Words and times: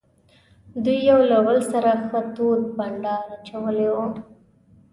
دوی 0.83 0.99
یو 1.09 1.19
له 1.31 1.37
بل 1.45 1.59
سره 1.71 1.91
ښه 2.05 2.19
تود 2.35 2.61
بانډار 2.77 3.23
اچولی 3.35 3.87
وو. 3.93 4.07